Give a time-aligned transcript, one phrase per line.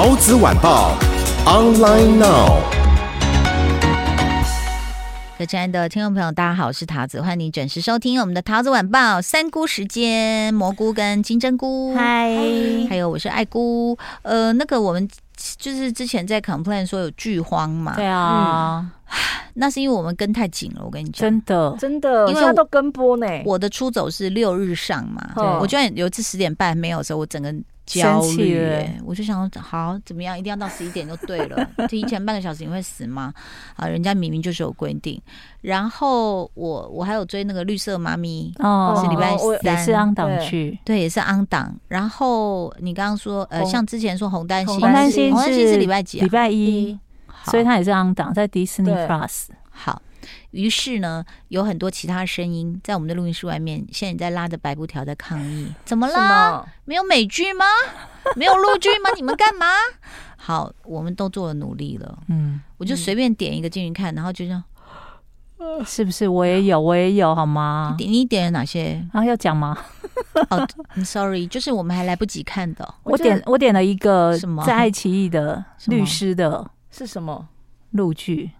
[0.00, 0.96] 陶子晚报
[1.44, 2.62] ，online now。
[5.36, 12.30] 各位亲爱的听众朋友，大家好，我是桃子，欢迎你准时收听我们的桃子晚报三菇时间，蘑菇跟金针菇，嗨，
[12.88, 15.08] 还有我是爱菇，呃，那个我们
[15.56, 18.90] 就是之前在 complain 说有剧荒嘛，对啊、嗯，
[19.54, 21.76] 那是因为我们跟太紧了，我跟你讲，真的。
[21.76, 23.26] 真的，因为都跟播呢。
[23.44, 25.44] 我的出走是六日上嘛，对。
[25.44, 27.52] 我居然有一次十点半没有的时候，我整个。
[27.88, 31.66] 焦虑，我就想好怎么样，一定要到十一点就对了。
[31.88, 33.32] 提前半个小时你会死吗？
[33.76, 35.20] 啊，人家明明就是有规定。
[35.62, 41.74] 然后我我还有追那个绿色妈咪哦，是礼拜三，也是 on 档去，对，也是 on 档。
[41.88, 46.20] 然后你刚刚说呃，像之前说红丹心，红丹心红丹心是礼拜几？
[46.20, 46.98] 礼拜一，
[47.46, 49.46] 所以他也是 on 档，在 Disney Plus。
[49.78, 50.02] 好。
[50.50, 53.86] 于是呢，有很多其他声音在我们的录音室外面。
[53.92, 56.68] 现在你在拉着白布条在抗议， 怎么了？
[56.84, 57.64] 没有美剧吗？
[58.34, 59.10] 没有陆剧吗？
[59.14, 59.66] 你们干嘛？
[60.36, 62.18] 好，我们都做了努力了。
[62.28, 64.62] 嗯，我就随便点一个进去看，然后就这样，
[65.86, 66.26] 是不是？
[66.28, 67.94] 我也有，我也有，好吗？
[67.98, 69.06] 你点你点了哪些？
[69.12, 69.78] 啊，要讲吗？
[70.50, 72.94] 哦、oh,，sorry，就是我们还来不及看的。
[73.04, 77.48] 我点我点了一个什么在爱奇艺的律师的，是什么
[77.92, 78.50] 录剧？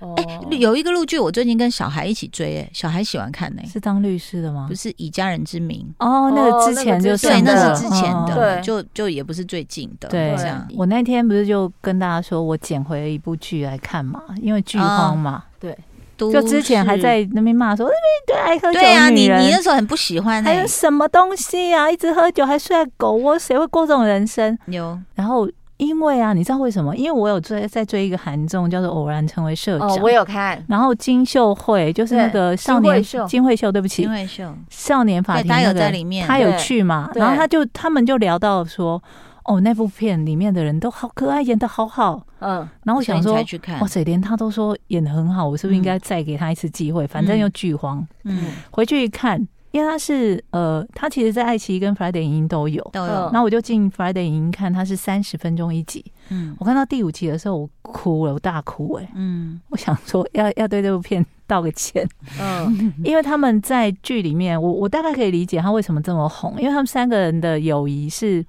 [0.00, 3.62] 哎、欸，有一个陆剧，我最近跟小孩一起追，哎，小孩喜欢看呢。
[3.70, 4.66] 是当律师的吗？
[4.68, 5.86] 不是，以家人之名。
[5.98, 10.08] 哦，那个之前就是对，那是之前的，对，就就也不是最近的。
[10.08, 10.66] 对，这样。
[10.76, 15.44] 我那天不是就跟大家说我捡回了一部剧来看嘛，因为剧荒嘛。
[15.58, 15.76] 对，
[16.18, 17.88] 就之前还在那边骂说，
[18.26, 21.90] 对，爱喝酒对啊，你你那时候很不喜欢，还有什么东西啊？
[21.90, 24.58] 一直喝酒还睡在狗窝，谁会过这种人生？
[24.66, 25.48] 牛，然后。
[25.76, 26.94] 因为啊，你知道为什么？
[26.96, 29.88] 因为我有追在追一个韩综，叫做《偶然成为社长》。
[29.92, 30.62] 哦，我有看。
[30.68, 37.10] 然后金秀慧就是那个少年金惠秀，对不起，金惠秀少年法庭，他有在里面，他有去嘛？
[37.14, 39.02] 然后他就他们就聊到说，
[39.44, 42.24] 哦，那部片里面的人都好可爱，演的好好。
[42.38, 42.68] 嗯。
[42.84, 43.34] 然后我想说，
[43.80, 47.06] 哇塞，连他都说演的很好，我是不是应该再给他一次机会？
[47.06, 48.06] 反正又剧荒。
[48.24, 48.52] 嗯。
[48.70, 49.46] 回去一看。
[49.74, 53.12] 因为他是呃，他其实，在爱奇艺跟 Friday 影音都有，都有。
[53.12, 56.04] 然后我就进 Friday 影音看，他是三十分钟一集。
[56.28, 59.10] 嗯，我看到第五集的时候，我哭了，我大哭哎、欸。
[59.16, 62.08] 嗯，我想说要要对这部片道个歉。
[62.40, 68.46] 嗯，因为他们在剧里面，我我大概可以理解他为什么这么红，因为他们三个人的友谊是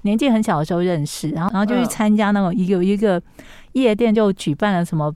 [0.00, 3.22] 年纪很小的时候认识，然后然后就去参加那种一个一个
[3.72, 5.14] 夜店，就举办了什么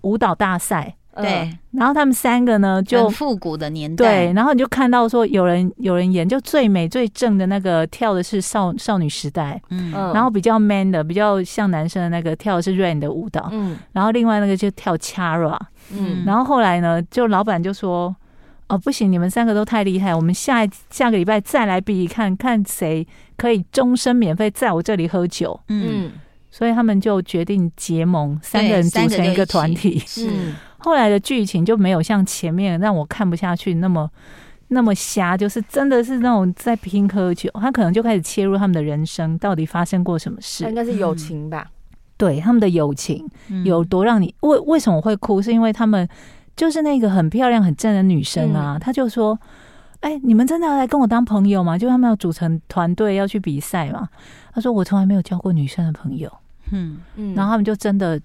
[0.00, 0.96] 舞蹈大赛。
[1.22, 4.26] 对，然后他们三个呢，就复古的年代。
[4.26, 15.58] 对，然后你就看到说，有人有人演，就最美最正的那个跳的是少少女时代，嗯，然后比较 man 的，比较像男生的那个跳的是 Rain 的舞蹈，嗯，然后另外那个就跳 Chara，
[15.92, 18.14] 嗯，然后后来呢，就老板就说，
[18.68, 26.10] 哦，不行，你们三个都太厉害，我们下下个礼拜再来比比看看谁可以终身免费在我这里喝酒，嗯，
[26.50, 30.28] 所以他们就决定结盟，三个人组成一个团体，是。
[30.84, 34.10] 后来的剧情就没有像前面让我看不下去那么
[34.68, 40.64] 那么瞎，就是真的是那种在拼喝酒，他可能就开始切入他们的人生，到底发生过什么事？
[40.64, 41.70] 应该是友情吧？
[42.18, 43.26] 对，他们的友情
[43.64, 45.40] 有多让你为为什么会哭？
[45.40, 46.06] 是因为他们
[46.54, 49.38] 就是那个很漂亮很正的女生啊，他就说
[50.00, 54.06] ：“哎，你们真的要来跟我当朋友吗？”就他们要组成团队要去比赛嘛。
[54.52, 56.30] 他说：“我从来没有交过女生的朋友。”
[56.72, 58.20] 嗯嗯，然后他们就真的。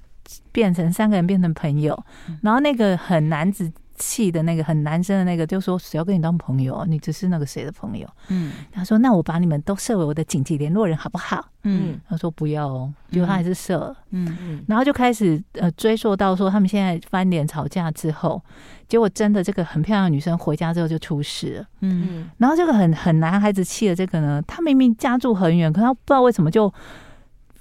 [0.52, 1.98] 变成三个人变成朋友，
[2.42, 6.86] 然后那个很男子气的那个很男生的那个就说：“谁要跟你当朋友？
[6.88, 13.94] 你只是那个谁的朋友？”嗯，他说：“那我把你们都设为我的紧急联络人，好不好？”嗯，他说：“不要哦。”结果他还是设了。
[14.12, 18.42] 嗯嗯，然后就开始呃追溯到说他们现在翻脸吵架之后，
[18.88, 21.66] 结果真的这个很漂亮的女生回家之后就出事了。
[21.82, 26.74] 嗯，然后这个很很男孩子气的这个呢，他明明家住很远，可他不知道为什么就。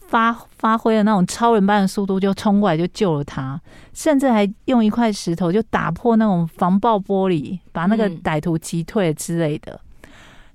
[0.08, 3.60] 发发挥了那种超人般的速度，就冲过来就救了他，
[3.92, 9.78] 甚至还用一块石头就打破那种防爆玻璃，把那个歹徒击退之类的。
[10.04, 10.08] 嗯、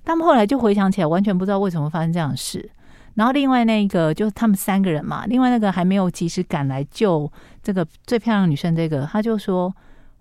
[0.04, 2.68] 他们后来就回想起来，完全不知道为什么发生这样的事。
[3.14, 7.30] 然后另外那个就是他们三个人嘛，另外那个还没有及时赶来救
[7.62, 9.72] 这个最漂亮的女生，这个他就说：“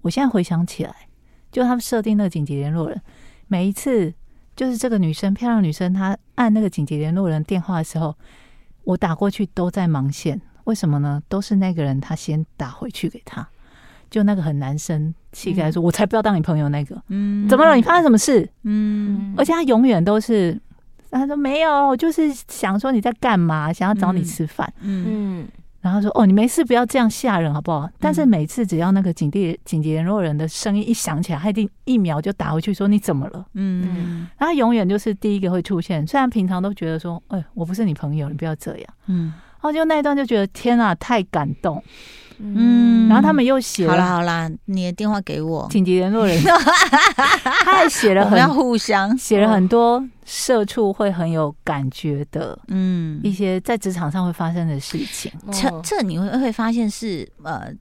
[0.03, 0.93] 我现在回想起来，
[1.51, 3.01] 就他们设定那个紧急联络人，
[3.47, 4.13] 每一次
[4.55, 8.15] 就是这个女生漂亮女生，她按那个紧急联络人电话的时候。”
[8.83, 11.21] 我打过去都在忙线，为什么呢？
[11.29, 13.47] 都是那个人他先打回去给他，
[14.09, 17.75] 就那个很男生气概说：“我才不要当你朋友。”那个，嗯，怎么了？
[17.75, 18.49] 你发生什么事？
[18.63, 20.59] 嗯，而且他永远都是，
[21.09, 24.71] 他说没有，就是想说你在干嘛，想要找你吃饭。
[24.81, 25.47] 嗯。
[25.83, 36.07] 然后说：“哦，你没事，不要这样吓人，好不好？”但是每次只要那个警地紧急联络人的声音一响起来，他一定一秒就打回去说：“你怎么了？”嗯，然后永远就是第一个会出现。
[36.07, 41.83] 虽然平常都觉得说：“哎，我不是你朋友，你不要这样。”嗯，然后就那一段就觉得天啊，太感动。
[42.39, 49.15] 嗯，然后他们又写了，好啦好啦，你的电话给我，紧急联络人， 他还写了很，要互相。
[49.17, 57.71] 写了很多社畜会很有感觉的，嗯，一些在职场上会发生的事情，这这你会会发现是呃。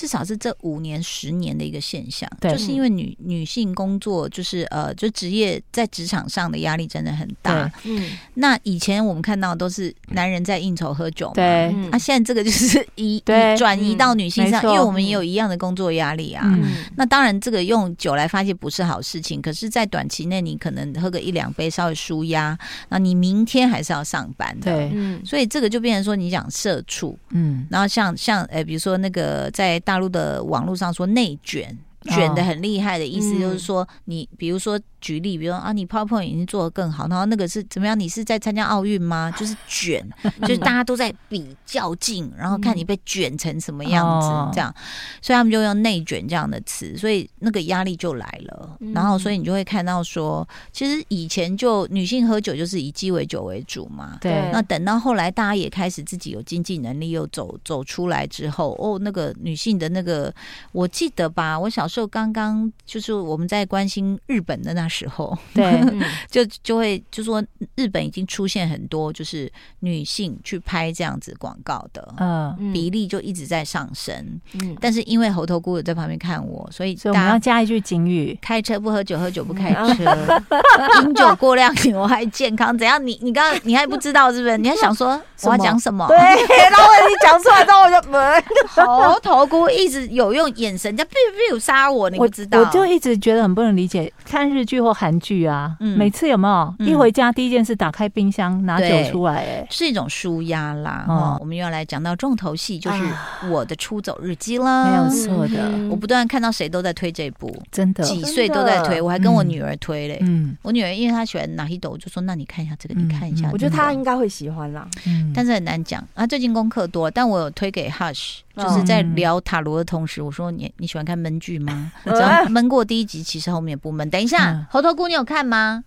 [0.00, 7.70] 至少是这五年、十年的一个现象，就是因为女女性工作就是呃，就职业在职场上的压力真的很大。
[7.84, 13.22] 嗯，那以前我们看到都是男人在应酬喝酒嘛，对，那、啊、现在这个就是移
[13.58, 16.42] 转移到女性上，嗯、因为我们也有一样的工作压力啊。
[16.46, 22.58] 嗯、那当然，这个用酒来发泄不是好事情，可是，在短期内你可能喝个一两杯稍微舒压，
[22.88, 24.72] 那你明天还是要上班的。
[24.72, 29.78] 对，嗯，所以这个就变成说你讲社畜，嗯，然后像像呃，比如说那个在。
[29.90, 34.78] 大陆的网络上说内卷，卷的很厉害的意思就是说，你比如说。
[35.00, 37.98] 举例，比如说啊，你 PowerPoint 已经做得更好，然后那个是怎么样？
[37.98, 39.30] 你是在参加奥运吗？
[39.38, 40.06] 就是卷，
[40.42, 44.74] 就是大家都在比较劲，然后看你被卷成什么样子，这样，
[45.22, 48.76] 所以他们就用内卷这样的词，所以那个压力就来了。
[48.94, 54.18] 然后，所以你就会看到说，其实以前就女性喝酒就是以鸡尾酒为主嘛。
[54.20, 54.50] 对。
[54.52, 60.34] 那等到后来，大家也开始自己有经济能力，又走走出来之后，哦，那个女性的那个，
[60.72, 64.89] 我记得吧，我小时候刚刚就是我们在关心日本的那。
[64.90, 65.80] 时候， 对，
[66.30, 67.42] 就就会就说
[67.76, 74.40] 日本已经出现很多就是女性去拍这样子广告的，嗯，比例就一直在上升。
[74.60, 80.42] 嗯，但是因为猴头菇有在旁边看我，所以我们要加一句警语：开车不喝酒，喝酒不开车，
[81.02, 82.76] 饮酒过量有害健康。
[82.76, 83.00] 怎样？
[83.06, 84.58] 你你刚刚你还不知道是不是？
[84.58, 86.06] 你还想说我要讲什么？
[86.08, 88.18] 对，然后你讲出来之后，我就没
[88.66, 92.58] 猴头菇一直有用眼神在 biu biu 杀我，你不知道？
[92.58, 94.79] 我就一直觉得很不能理解，看日剧。
[94.80, 99.36] 或韩剧啊，每次有没有一回家第一件事打开冰箱拿酒出来？
[99.36, 101.04] 哎，是一种舒压啦。
[101.08, 103.02] 哦，我们又要来讲到重头戏，就是
[103.50, 104.86] 我的出走日记啦。
[104.90, 110.18] 没有错的，我不断看到谁都在推这部，真的几岁都在推，我还跟我女儿推嘞。
[110.22, 113.48] 嗯，我女儿因为她喜欢哪一斗，我就说那你看一下这个，你看一下。
[113.52, 114.86] 我觉得她应该会喜欢啦，
[115.34, 116.06] 但是很难讲。
[116.14, 121.92] 她最近功课多，但我有推给 Hush，就是在聊塔罗的同时，我说你你喜欢看闷剧吗？
[122.04, 124.08] 只要闷过第一集，其实后面也不闷。
[124.10, 124.66] 等一下。
[124.70, 125.84] 猴头菇，你有看吗？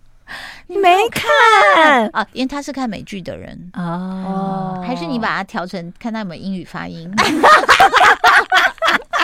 [0.68, 2.26] 你没看啊？
[2.32, 7.12] 因为他是看美剧的人哦，还是你把它调成看他有没有英语发音？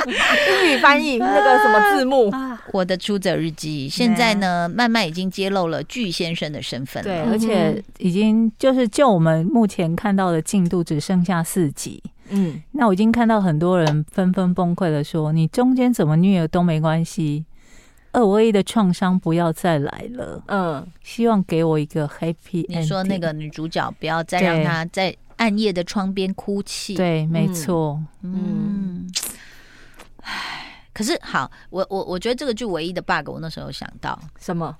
[0.06, 2.30] 英语翻译那个什么字幕？
[2.72, 12.02] 我的出走日记现在呢，慢慢已经揭露了巨先生的身份了，对，而且已经就是就我们目前看到的进度只剩下四集。
[12.30, 17.44] 嗯，那我已经看到很多人纷纷崩溃的说：“你中间怎么虐都没关系。”
[18.12, 20.42] 二五一的创伤不要再来了。
[20.48, 22.64] 嗯，希望给我一个 happy。
[22.68, 26.94] 你说那个女主角不要再让她在暗夜的窗边哭泣。
[26.96, 28.02] 对，没错。
[28.22, 29.08] 嗯，
[30.22, 34.76] 唉，可是好，我我我觉得这个剧唯一的 bug，我那时候有想到什么？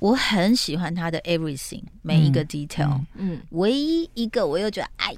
[0.00, 3.00] 我很喜欢他的 everything，每一个 detail。
[3.14, 5.14] 嗯，唯一一个我又觉得哎，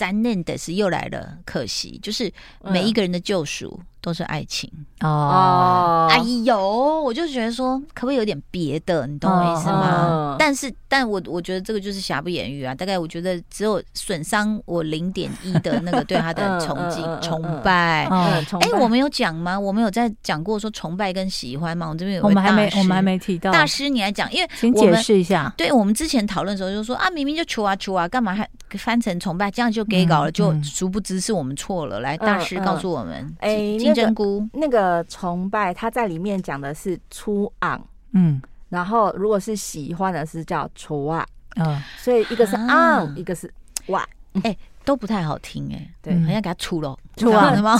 [0.00, 2.32] 残念的是又来了，可惜就是
[2.64, 3.78] 每一个人的救赎。
[4.00, 9.06] 都是爱情哦，哎呦，我就觉得说，可不可以有点别的？
[9.06, 10.36] 你懂我意思吗？
[10.38, 12.74] 但是，但我我觉得这个就是瑕不掩瑜啊。
[12.74, 18.06] 大概我觉得只有损伤我零点一的那个对他的 崇敬、崇拜。
[18.06, 18.44] 哎，
[18.78, 19.58] 我们有讲吗？
[19.58, 21.86] 我们有在讲过说崇拜跟喜欢吗？
[21.86, 25.52] 我们这边有，我们还没，我们还没提到大师，你来讲，因为请解释一下。
[25.56, 29.50] 对，我们之前讨论的时候就说啊，明明就求啊求啊，干嘛还翻成崇拜？
[29.50, 32.00] 这样就给搞了，就殊不知是我们错了。
[32.00, 33.78] 来，大师告诉我们，哎。
[33.94, 34.48] 真菇。
[34.52, 37.80] 那个崇拜，他在里面讲的是初昂，
[38.12, 43.52] 嗯，然后如果是喜欢的是叫初啊，嗯，所以一个是昂，一个是
[43.86, 44.06] 哇，
[44.42, 47.76] 哎，都不太好听哎，对，好像给他出了出啊什么，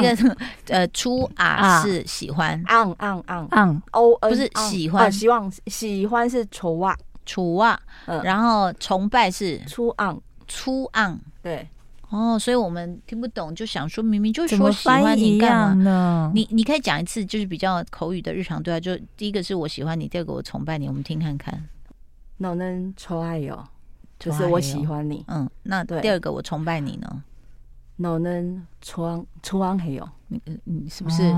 [0.00, 0.36] 一个
[0.68, 3.46] 呃初啊是喜欢，昂昂昂。
[3.50, 3.82] 昂。
[3.92, 6.96] 哦，不是喜欢，希望喜欢是初啊。
[7.28, 7.76] 初啊，
[8.22, 10.16] 然后崇拜是初昂。
[10.46, 11.68] 初昂，对。
[12.10, 16.30] 哦，所以我们听不懂，就想说明明就说喜欢你干嘛呢？
[16.34, 21.68] 你你可以讲一次，就是比较口语的日常对话，就第一个是我喜欢你，第二个我崇拜你，我们听看看。
[22.36, 23.62] 那能宠爱哟，
[24.20, 25.24] 就是我喜欢你。
[25.26, 27.22] 嗯，那对第二个我崇拜你呢？
[27.96, 31.34] 那能创创爱哟，你你是不是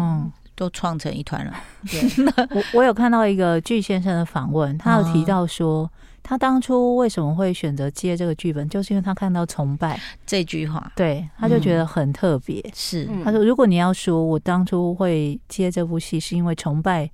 [0.54, 1.54] 都创成一团了？
[1.88, 5.90] 对， 我我有看到一个巨先生的访问，他有提到说。
[6.28, 12.62] 他当初为什么会选择接这个剧本，就是因为他看到崇拜这句话，对，他就觉得很特别。
[12.74, 17.10] 是，他说，如果你要说我当初会接这部戏，是因为崇拜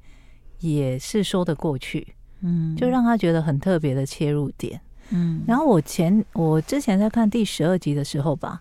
[0.59, 2.05] 也是说得过去，
[2.41, 4.81] 嗯，就让他觉得很特别的切入点。
[5.11, 8.61] 嗯，然后我前我之前在看第十二集的时候吧。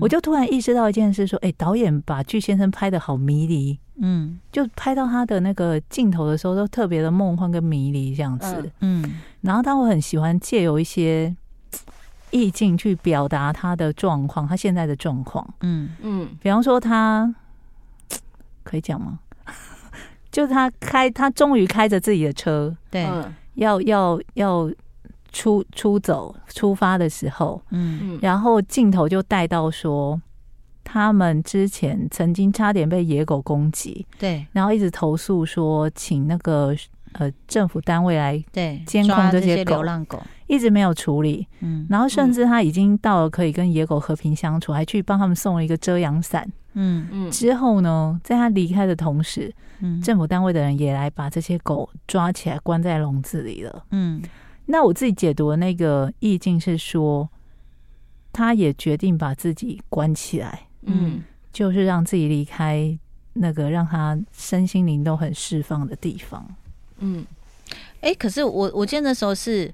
[0.00, 9.20] 我就突然意识到一件事，说：“哎、欸，导演把具先生拍的好迷离，嗯，就拍到他的那个镜头的时候，都特别的梦幻跟迷离这样子，嗯。
[9.42, 11.34] 然后，他会很喜欢借由一些
[12.30, 16.28] 意境去表达他的状况，他现在的状况，嗯嗯。
[16.40, 17.34] 比方说，他
[18.62, 19.18] 可以讲吗？
[20.32, 23.04] 就是他开，他终于开着自己的车，对，
[23.54, 24.68] 要要要。
[24.68, 24.72] 要
[25.36, 30.18] 出出走出发的时候，嗯，然后镜头就带到说，
[30.82, 36.74] 他们之前曾经差点被野狗攻击，对，然后一直投诉说，请那个
[37.12, 47.06] 呃政府单位来对监控这些流浪狗，一直没有处理，嗯，然后甚至他已经到了可以跟野狗和平相处，还去帮他们送了一个遮阳伞，嗯。
[47.12, 54.22] 嗯，之后呢，在他离开的同时，嗯，政府单位的人也来把这些狗抓起来关在笼子里了，嗯。
[54.66, 57.28] 那我自己解读的那个意境是说，
[58.32, 62.98] 他也决定把自己关起来，嗯，就是让自己离开
[63.32, 66.46] 那个让他身心灵都很释放的地方，
[66.98, 67.24] 嗯，
[68.00, 69.72] 哎、欸，可是我我记得那时候是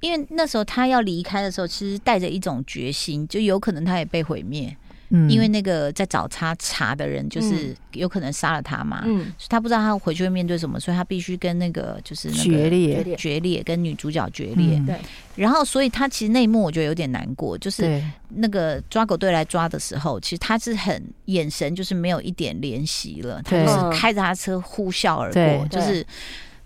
[0.00, 4.76] 因为那时候他要离开的时候，其实带着一种决心，就有可能他也被毁灭。
[5.10, 9.02] 嗯，因为那个在找他查的人，就是有可能杀了他嘛。
[9.04, 14.82] 嗯，所以他不知道他回去会面对什么，所以他必须跟那个就是那个决裂，决裂，跟女主角决裂。
[14.86, 14.96] 对。
[15.36, 26.04] 然后，所以他其实那一幕我觉得有点难过，就是那个抓狗队来抓的时候，其实他是很眼神就是没有一点怜惜了，他就是开着他车呼啸而过，就是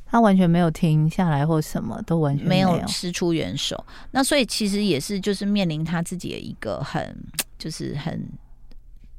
[0.06, 3.84] 他完全没有停下来或什么都完全没有伸出援手。
[4.12, 7.14] 那所以其实也是就是面临他自己的一个很。
[7.60, 8.26] 就是很，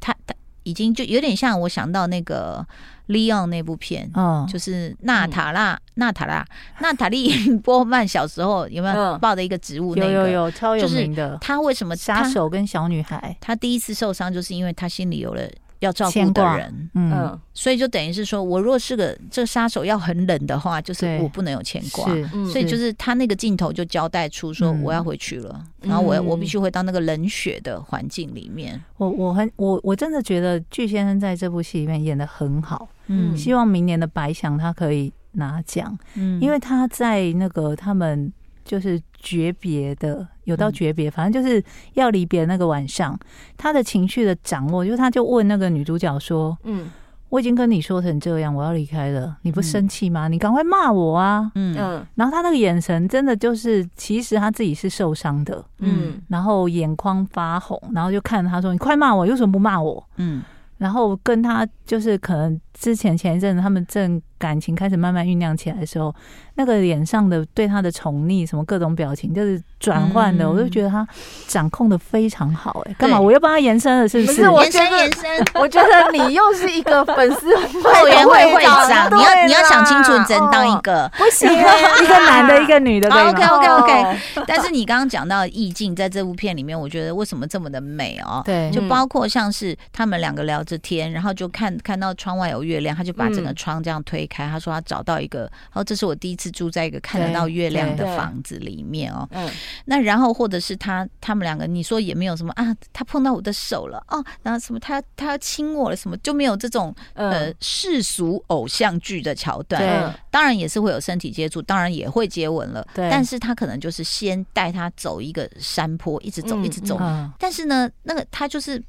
[0.02, 2.66] 他他已经就有点像我想到那个
[3.14, 6.46] 《Leon》那部片，哦，就是娜塔拉、娜塔拉、
[6.82, 7.32] 娜塔莉
[7.64, 9.96] 波曼小时候有没有抱的一个植物？
[9.96, 10.12] 那个？
[10.12, 11.38] 有有有，超有名的。
[11.40, 13.38] 他为什么杀手跟小女孩？
[13.40, 15.48] 他第一次受伤就是因为他心里有了。
[15.82, 22.06] 要照顾的人，嗯，所以就等于是说，我如果是个这个杀手要很冷的话，就是我不能有牵挂，
[22.52, 28.80] 所以就是他那个镜头就交代出说我要回去了，然后我我必须回到那个冷血的环境里面。
[28.98, 38.32] 我我很我我真的觉得具先生在这部戏里面演的很好，嗯，希望明年的白想他可以拿奖，嗯，因为他在那个他们。
[38.64, 43.18] 就是诀别的，有到诀别，反正就是要离别那个晚上，
[43.58, 46.90] 他的情绪的掌握，就是他就问那个女主角说：“嗯，
[47.30, 50.28] 我已经跟你说成这样，我要离开了，你不生气吗？
[50.28, 60.44] 你赶快骂我啊！”嗯嗯，然后他那个眼神真的就是，其实他自己是受伤的，嗯，然后眼眶发红，然后就看着他说：“你快骂我，为什么不骂我？”嗯，
[60.78, 66.14] 然后跟他就是可能之前前一阵子他们正感情开始慢慢酝酿起来的时候。
[66.56, 71.08] 那个脸上的对他的宠溺，什么各种表情，就是转换的，我就觉得他
[71.48, 72.84] 掌控的非常好。
[72.86, 73.18] 哎，干嘛？
[73.18, 74.42] 我又帮他延伸了，是不是？
[74.42, 75.24] 延伸延伸，
[75.56, 83.10] 我觉得你又是一个粉丝后援 会会长，你要你要想清楚，你只能当一个不行， 一个男的，一个女的。
[83.10, 84.20] OK OK OK。
[84.46, 88.42] 但是你刚刚讲到意境，在这部片里面，我觉得为什么这么的美哦？
[88.44, 96.50] 对，就包括像是他们两个聊着天，然后就看看到窗外有月亮，他就把整个窗这样推开，他说他找到一个，哦，这是我第一次。
[96.62, 99.50] 住在一个看得到月亮的房子里面哦，嗯，
[99.86, 109.82] 那然后或者是他他们两个，你说也没有什么啊，他碰到我的手了哦，然后什么他他要亲我了什么，就没有这种呃世俗偶像剧的桥段。
[109.82, 112.88] 对，当然也是会有身体接触，当然也会接吻了。
[112.94, 117.00] 对，但是他可能就是先带他走一个山坡，一直走一直走。
[117.40, 118.80] 但是呢，那个他就是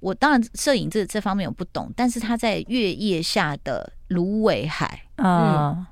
[0.00, 5.86] 我当然摄影这这方面我不懂，但是他在月夜下的芦苇海，嗯。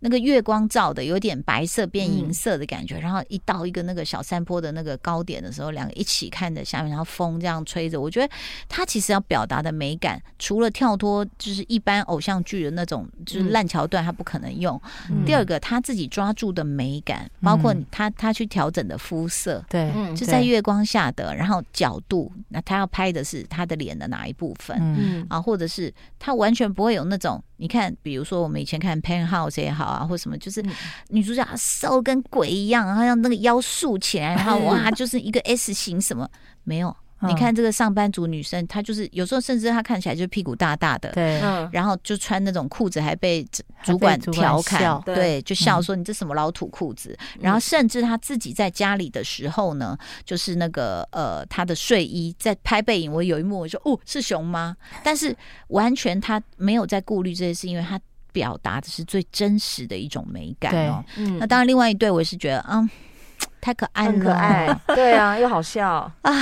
[0.00, 8.32] 那个月光照的有点白色变银色的感觉，然后一到一个那个小山坡的那个高点的时候，两个一起看着下面，然后风这样吹着，我觉得
[8.68, 14.80] 他其实要表达的美感，除了跳脱就是一般偶像剧的那种就是烂桥段，他不可能用。
[15.26, 25.26] 第二个他自己抓住的美感，包括他他去调整的肤色，对，就在月光下的，然后角度，那他要拍的是他的脸的哪一部分，嗯。
[25.28, 29.87] 啊，或者是他完全不会有那种你看，比如说我们以前看《Penthouse》也好。
[29.88, 30.64] 啊，或什么，就是
[31.08, 36.28] 女主角瘦跟鬼一样，然后让那个腰竖起来，然后哇，就是一个 S 型什么
[36.64, 36.94] 没有。
[37.22, 41.40] 你看这个上班族女生，她就是有时候甚至她看起来就屁股大大的，对，
[41.72, 43.44] 然后就穿那种裤子，还被
[43.82, 47.18] 主管调侃，对，就笑说你这什么老土裤子。
[47.40, 54.76] 然后甚至她自己在家里的时候呢，就是那个呃，她的睡衣在拍背影，我有一幕我说哦是熊吗？
[55.02, 55.36] 但是
[55.70, 58.00] 完全她没有在顾虑这些事，因为她
[58.32, 61.04] 表达的是最真实的一种美感哦。
[61.38, 62.88] 那当然，另外一对我也是觉得嗯，
[63.60, 66.34] 太可爱了，很可爱，对啊，又好笑 啊。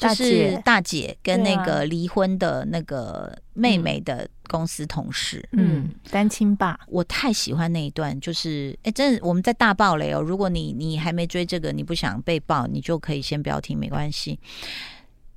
[0.00, 10.22] 就是大姐跟那个离婚的那个妹妹的公司同事，嗯，单亲爸，我太喜欢那一段，就是哎，真的我们在大爆雷哦。
[10.22, 14.40] 如果你你还没追这个，你不想被爆，你就可以先不要听，没关系。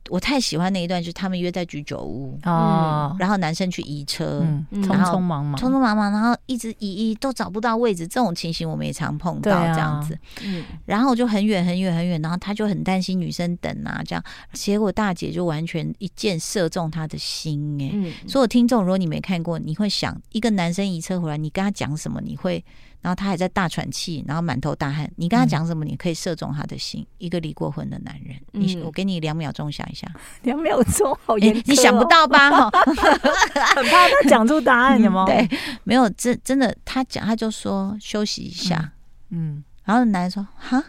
[0.09, 10.17] 我太喜欢那一段，就是他们约在居酒屋哦，然后男生去移车，匆匆忙忙，匆匆忙忙，然后一直移移都找不到位置，这种情形我们也常碰到这样子。
[10.43, 17.89] 嗯，然后就很远很远很远，然后他就很担心女生等啊，这样，结果大姐就完全一箭射中他的心哎。
[17.93, 22.19] 嗯，所有听众，如果你没看过，你会想一个男生移车回来，你跟他讲什么？
[22.21, 22.63] 你会？
[23.03, 25.07] 然后他还在大喘气，然后满头大汗。
[25.17, 25.83] 你跟他讲什么？
[25.85, 27.01] 你可以射中他的心。
[27.01, 30.07] 嗯、一个离过婚的男人，嗯、你我给你两秒钟想一下，
[30.43, 32.49] 两秒钟好严、哦，你想不到吧？
[33.75, 35.27] 很怕他讲出答案，有吗、嗯？
[35.27, 38.93] 对，没有，真真的，他讲他就说休息一下，
[39.29, 40.81] 嗯，嗯然后男人说哈。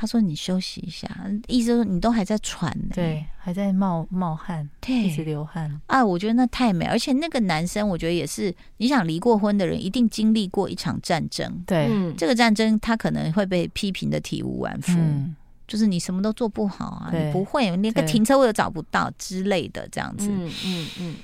[0.00, 1.06] 他说：“你休息一下，
[1.46, 5.78] 意思说你都还在喘呢，对，还在冒冒汗，对，一直流汗。
[5.88, 15.36] 啊，我觉得那太美，而且那个男生，我觉得也是，你想离过婚的人，一定经历过一场战争，对，嗯、这个战争他可能会被批评的体无完肤，嗯、
[15.68, 21.14] 就是你什么都做不好啊，你不会，连个停车位都找不到之类的，这样子，嗯嗯嗯。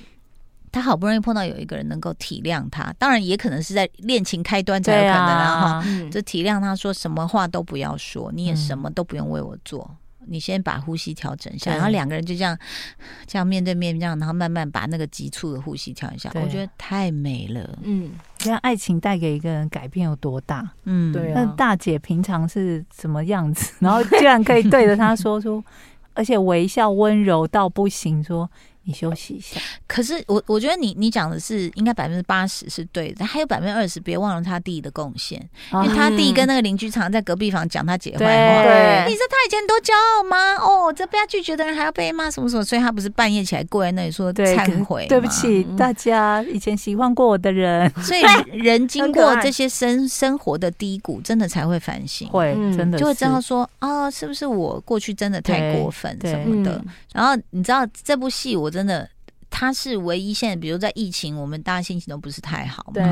[0.71, 9.89] 他好不容易碰到有一个人能够体谅他，当然也可能是在恋情开端才有可能啊哈，就体谅他说什么话都不要说，你也什么都不用为我做，
[10.27, 12.57] 你先把呼吸调整一下，然后两个人就这样
[13.25, 17.79] 这样面对面这样，然后慢慢把那个急促的呼吸调一下，我觉得太美了。
[17.83, 20.69] 嗯，你看爱情带给一个人改变有多大？
[20.83, 21.41] 嗯，对啊。
[21.41, 23.73] 那大姐平常是什么样子？
[23.79, 25.63] 然后居然可以对着他说出，
[26.13, 28.49] 而且微笑温柔到不行，说。
[28.87, 29.59] 你休息一下。
[29.85, 35.37] 可是我我觉得你你讲的是应该百分之八十是对的，还有百分之二十别忘了他弟的贡献，
[35.73, 38.63] 因为他弟跟那个邻居常常在隔壁房讲他姐坏话。
[38.63, 40.55] 对，你说他以前多骄傲吗？
[40.55, 45.05] 哦，这被他拒绝的人还要被骂什么什么，所以他不是半夜起来跪在那里说忏悔。
[45.07, 47.91] 对不起大家，以前喜欢过我的人。
[48.01, 48.21] 所以
[48.57, 56.81] 人 经过这些生生活的低谷，真的才会反省，会真的就会知道说啊，是不是我过去真的太过分什么的。
[57.11, 58.71] 然后你知道这部戏我。
[58.77, 59.09] 真的，
[59.49, 62.93] 他是唯一现在，比如在疫情，我们大家心情都不是太好嘛。
[62.93, 63.03] 对，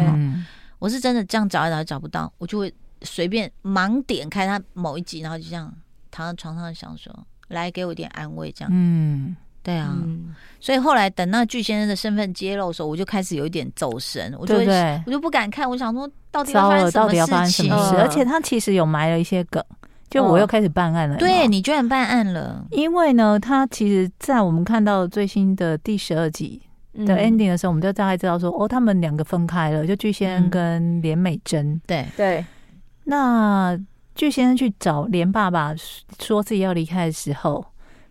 [0.77, 5.73] 我是真的这样找一找找不到，我就会随便盲点开他某一集，然后就这样
[6.11, 7.11] 躺在床上想说，
[7.47, 8.69] 来给我一点安慰，这样。
[8.71, 9.91] 嗯，对啊。
[9.95, 15.67] 嗯、所以后来等那巨先生的身份揭露的时候，我就开始有一点走神，我就会，对对我就不敢看。
[15.67, 17.99] 我想说，到底要发生什么事情？
[17.99, 19.63] 而且他其实有埋了一些梗。
[20.09, 22.65] 就我又开始办案了，对，你居然办案了？
[22.71, 26.61] 因为呢，他其实，在我们看到最新的第十二集
[26.93, 31.81] 的 ending 的时候，我们就大概知道说，哦，他们两个分开了，就具先生跟连美珍。
[31.85, 32.45] 对对。
[33.05, 33.77] 那
[34.13, 35.73] 具先生去找连爸爸
[36.19, 37.65] 说自己要离开的时候，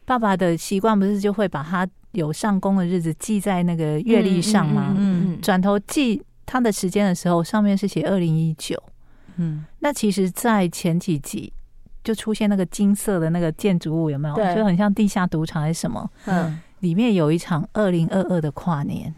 [0.05, 4.95] 爸爸的习惯不是就会把他有上工的日子记在那个月历上吗？
[4.99, 5.41] 嗯。
[5.41, 8.77] 转头记他的时间的时候，上面是写二零一九。
[9.37, 9.65] 嗯。
[9.79, 11.53] 那其实，在前几集。
[12.05, 14.35] 就出现那个金色的那个建筑物，有没有？
[14.35, 16.09] 对就很像地下赌场还是什么？
[16.27, 19.13] 嗯，里面有一场二零二二的跨年。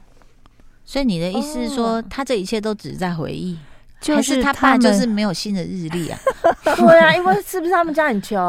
[0.85, 3.59] 所以你的意思是说，他这一切都只是在回忆，
[4.07, 6.19] 就是他爸就是没有新的日历啊？
[6.77, 8.39] 对啊，因为是不是他们家很穷？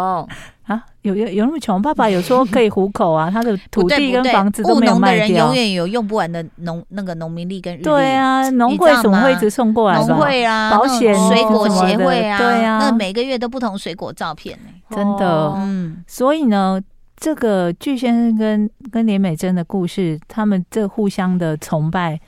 [0.68, 1.82] 啊，有有有那么穷？
[1.82, 5.26] 爸爸有说可以糊口啊，他的土地跟房子都没有卖掉。
[5.26, 7.84] 务农的人永远有用不完的农那个农民力跟日历。
[7.84, 9.98] 对啊，农会怎么会一直送过来？
[10.06, 15.54] 农会啊，保险、水果协会啊，对啊，那每个月都不同水果照片呢，真的。
[15.56, 16.82] 嗯，所以呢，
[17.16, 22.20] 这个巨先生跟跟连美珍的故事，他们这互相的崇拜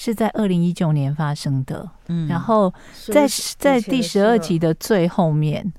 [0.00, 1.86] 是在二零一九年发生的。
[2.08, 2.72] 嗯，然后
[3.12, 3.26] 在
[3.58, 5.70] 在第十二集的最后面。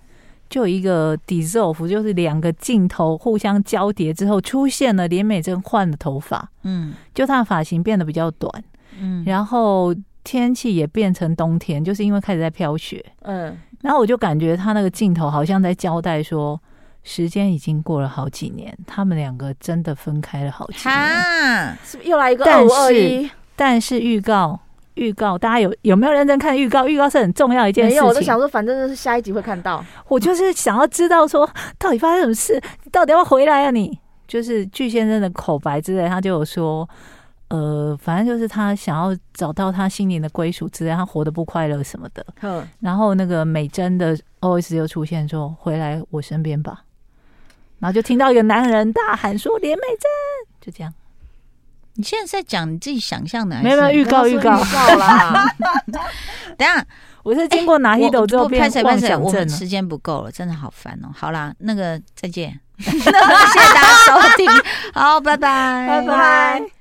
[0.48, 8.52] 就有一个 dissolve，就是两个镜头互相交叠之后，出现了连美珍换了头发，嗯，就她的发型变得比较短，
[9.00, 16.60] 嗯，然后天气也变成冬天，就是因为开始在飘雪，嗯，然后我就感觉他那个镜头好像在交代说，
[17.02, 23.32] 时间已经过了好几年，他们两个真的分开了好几年，是不是又来一个二五二一？
[23.62, 24.60] 但是预告
[24.96, 26.88] 预告，大家有有没有认真看预告？
[26.88, 28.02] 预告是很重要一件事情。
[28.02, 29.86] 没有，我就想说，反正就是下一集会看到。
[30.08, 31.48] 我就是想要知道说，
[31.78, 32.60] 到底发生什么事？
[32.84, 33.70] 你到底要回来啊？
[33.70, 33.96] 你
[34.28, 36.90] 就是巨先生的口白之类，他就有说，
[37.50, 42.26] 呃，反正就是他想要找到他心灵的归属之类，他活得不快乐什么的。
[42.42, 42.68] 嗯。
[42.80, 46.82] 然后那个美珍的 OS 又出现说：“回来我身边吧。”
[47.78, 50.10] 然后就听到一个男人大喊说：“连美珍！”
[50.60, 50.92] 就这样。
[51.96, 54.52] 你现在在讲你自己想象的，没有没有预告预告
[54.96, 55.46] 啦。
[56.58, 56.86] 等下，
[57.24, 59.26] 我是经过拿一斗之后变妄想症了。
[59.26, 61.10] 我们时间不够了，真的好烦哦。
[61.16, 64.50] 好啦，那个再见， 谢谢大家收听，
[64.94, 66.81] 好，拜拜，拜拜。